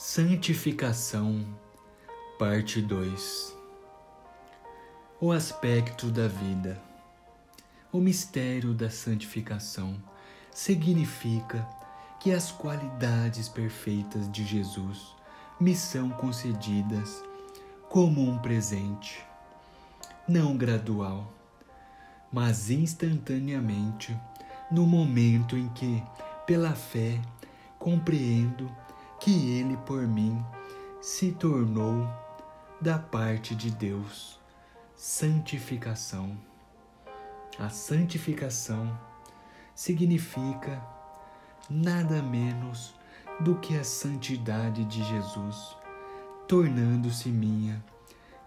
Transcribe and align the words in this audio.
Santificação, 0.00 1.44
parte 2.38 2.80
2 2.80 3.52
O 5.20 5.32
aspecto 5.32 6.06
da 6.06 6.28
vida. 6.28 6.80
O 7.90 7.98
mistério 7.98 8.72
da 8.72 8.90
santificação 8.90 10.00
significa 10.52 11.68
que 12.20 12.32
as 12.32 12.52
qualidades 12.52 13.48
perfeitas 13.48 14.30
de 14.30 14.46
Jesus 14.46 15.16
me 15.58 15.74
são 15.74 16.10
concedidas 16.10 17.20
como 17.88 18.22
um 18.22 18.38
presente, 18.38 19.26
não 20.28 20.56
gradual, 20.56 21.26
mas 22.32 22.70
instantaneamente 22.70 24.16
no 24.70 24.86
momento 24.86 25.56
em 25.56 25.68
que, 25.70 26.00
pela 26.46 26.76
fé, 26.76 27.20
compreendo 27.80 28.70
que 29.28 29.50
ele 29.50 29.76
por 29.76 30.08
mim 30.08 30.42
se 31.02 31.32
tornou 31.32 32.08
da 32.80 32.98
parte 32.98 33.54
de 33.54 33.70
Deus. 33.70 34.40
Santificação. 34.96 36.34
A 37.58 37.68
santificação 37.68 38.98
significa 39.74 40.82
nada 41.68 42.22
menos 42.22 42.94
do 43.40 43.56
que 43.56 43.76
a 43.76 43.84
santidade 43.84 44.86
de 44.86 45.04
Jesus, 45.04 45.76
tornando-se 46.46 47.28
minha 47.28 47.84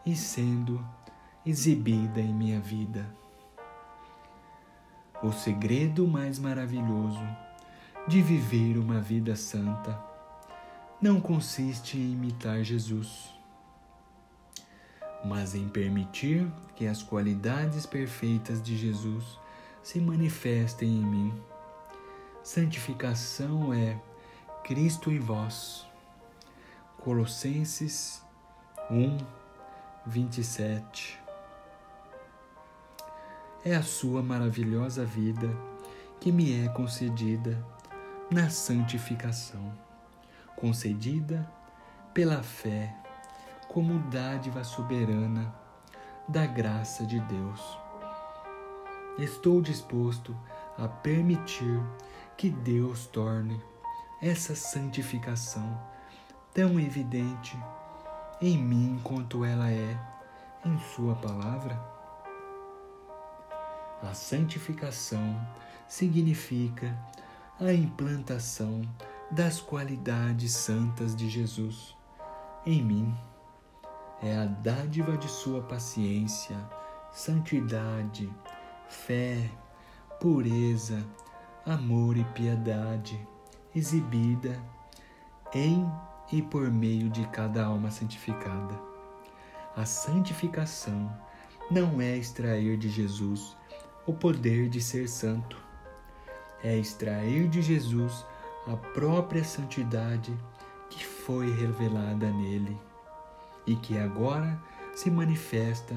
e 0.03 0.16
sendo 0.16 0.84
exibida 1.45 2.20
em 2.20 2.34
minha 2.34 2.59
vida. 2.59 3.05
O 5.22 5.31
segredo 5.31 6.08
mais 6.08 6.39
maravilhoso 6.39 7.23
de 8.08 8.20
viver 8.20 8.80
uma 8.80 9.00
vida 9.00 9.36
santa 9.36 10.09
não 11.02 11.19
consiste 11.19 11.97
em 11.97 12.11
imitar 12.11 12.63
Jesus, 12.63 13.33
mas 15.25 15.55
em 15.55 15.67
permitir 15.67 16.47
que 16.75 16.85
as 16.85 17.02
qualidades 17.02 17.88
perfeitas 17.88 18.61
de 18.61 18.77
Jesus 18.77 19.39
se 19.81 19.99
manifestem 19.99 20.88
em 20.88 21.03
mim. 21.03 21.44
Santificação 22.44 23.73
é 23.73 23.99
Cristo 24.63 25.11
em 25.11 25.17
vós. 25.17 25.88
Colossenses 26.99 28.22
1, 28.91 29.17
27. 30.05 31.19
É 33.66 33.75
a 33.75 33.81
sua 33.81 34.22
maravilhosa 34.22 35.03
vida 35.03 35.49
que 36.19 36.31
me 36.31 36.63
é 36.63 36.69
concedida 36.69 37.66
na 38.29 38.52
santificação 38.52 39.91
concedida 40.62 41.52
pela 42.14 42.44
fé 42.44 42.95
como 43.67 43.98
dádiva 44.12 44.64
soberana 44.64 45.52
da 46.28 46.45
graça 46.45 47.03
de 47.03 47.20
Deus. 47.20 47.80
Estou 49.18 49.59
disposto 49.59 50.38
a 50.78 50.88
permitir 50.88 51.81
que 52.38 52.52
Deus 52.52 53.08
torne 53.08 53.59
essa 54.22 54.56
santificação 54.56 55.81
tão 56.53 56.80
evidente 56.80 57.58
em 58.40 58.56
mim 58.56 59.02
quanto 59.03 59.44
ela 59.44 59.72
é 59.72 60.00
em 60.64 60.78
Sua 60.80 61.16
palavra? 61.16 61.80
A 64.03 64.14
santificação 64.14 65.40
significa 65.88 66.96
a 67.59 67.73
implantação 67.73 68.81
das 69.32 69.62
qualidades 69.62 70.54
santas 70.54 71.16
de 71.16 71.30
Jesus 71.30 71.96
em 72.66 72.84
mim. 72.84 73.16
É 74.22 74.38
a 74.38 74.46
dádiva 74.46 75.18
de 75.18 75.28
Sua 75.28 75.62
paciência, 75.64 76.58
santidade, 77.12 78.30
fé, 78.90 79.50
pureza, 80.20 81.03
amor 81.66 82.18
e 82.18 82.24
piedade, 82.25 83.25
exibida 83.74 84.62
em 85.53 85.90
e 86.31 86.41
por 86.41 86.70
meio 86.70 87.09
de 87.09 87.25
cada 87.28 87.66
alma 87.66 87.90
santificada. 87.90 88.80
A 89.75 89.86
santificação 89.86 91.12
não 91.70 92.02
é 92.02 92.18
extrair 92.18 92.78
de 92.78 92.90
Jesus 92.90 93.58
o 94.06 94.14
poder 94.14 94.68
de 94.68 94.81
ser 94.81 95.08
santo, 95.08 95.58
é 96.64 96.78
extrair 96.78 97.47
de 97.47 97.62
Jesus 97.62 98.25
a 98.67 98.75
própria 98.75 99.44
santidade 99.44 100.38
que 100.89 101.05
foi 101.05 101.49
revelada 101.51 102.31
nele 102.31 102.77
e 103.66 103.75
que 103.75 103.97
agora 103.97 104.61
se 104.94 105.09
manifesta 105.09 105.95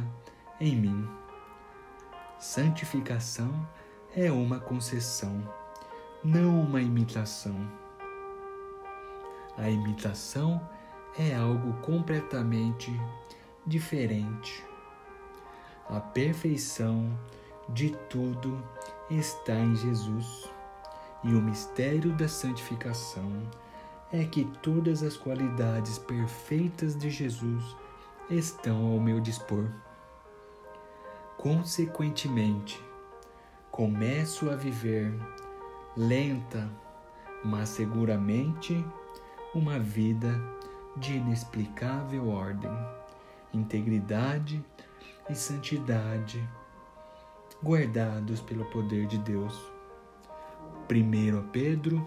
em 0.60 0.76
mim. 0.76 1.08
Santificação 2.38 3.68
é 4.14 4.30
uma 4.30 4.60
concessão, 4.60 5.42
não 6.22 6.60
uma 6.60 6.80
imitação. 6.80 7.56
A 9.58 9.68
imitação 9.68 10.60
é 11.18 11.34
algo 11.34 11.74
completamente 11.80 12.92
diferente. 13.66 14.64
A 15.88 16.00
perfeição 16.00 17.18
de 17.68 17.90
tudo 18.08 18.62
está 19.10 19.54
em 19.54 19.74
Jesus. 19.76 20.53
E 21.24 21.34
o 21.34 21.40
mistério 21.40 22.12
da 22.12 22.28
santificação 22.28 23.32
é 24.12 24.24
que 24.24 24.44
todas 24.62 25.02
as 25.02 25.16
qualidades 25.16 25.98
perfeitas 25.98 26.94
de 26.94 27.08
Jesus 27.08 27.64
estão 28.28 28.92
ao 28.92 29.00
meu 29.00 29.20
dispor. 29.20 29.66
Consequentemente, 31.38 32.78
começo 33.70 34.50
a 34.50 34.56
viver 34.56 35.12
lenta, 35.96 36.70
mas 37.42 37.70
seguramente 37.70 38.84
uma 39.54 39.78
vida 39.78 40.38
de 40.96 41.14
inexplicável 41.14 42.28
ordem, 42.28 42.70
integridade 43.52 44.62
e 45.28 45.34
santidade, 45.34 46.46
guardados 47.62 48.42
pelo 48.42 48.66
poder 48.66 49.06
de 49.06 49.16
Deus 49.18 49.73
1 50.90 51.48
Pedro, 51.50 52.06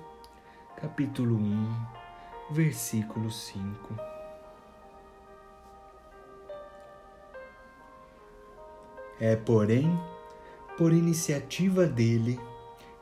capítulo 0.79 1.35
1, 1.35 1.85
versículo 2.51 3.31
5. 3.31 3.95
É, 9.19 9.35
porém, 9.35 9.89
por 10.77 10.93
iniciativa 10.93 11.87
dele 11.87 12.39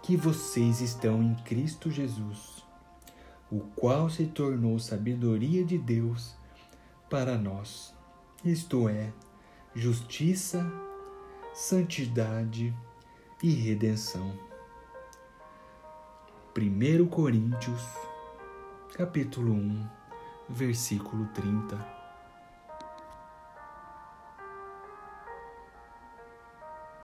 que 0.02 0.16
vocês 0.16 0.80
estão 0.80 1.22
em 1.22 1.36
Cristo 1.44 1.92
Jesus, 1.92 2.66
o 3.52 3.60
qual 3.76 4.10
se 4.10 4.28
tornou 4.28 4.80
sabedoria 4.80 5.66
de 5.66 5.78
Deus 5.78 6.38
para 7.10 7.38
nós, 7.38 7.94
isto 8.46 8.88
é, 8.88 9.12
justiça, 9.76 10.66
santidade 11.54 12.74
e 13.44 13.50
redenção. 13.52 14.55
1 16.58 17.10
Coríntios, 17.10 17.82
capítulo 18.96 19.52
1, 19.52 19.92
versículo 20.48 21.28
30. 21.34 21.95